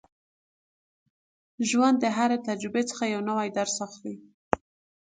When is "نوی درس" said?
3.29-3.75